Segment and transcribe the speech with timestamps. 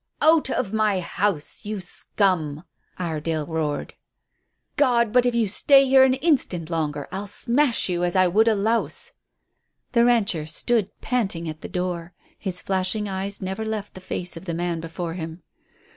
[0.19, 2.63] "Out of my house, you scum!"
[2.97, 3.93] Iredale roared.
[4.75, 5.13] "God!
[5.13, 8.55] but if you stay here an instant longer, I'll smash you as I would a
[8.55, 9.11] louse."
[9.91, 12.15] The rancher stood panting at the door.
[12.39, 15.43] His flashing eyes never left the face of the man before him.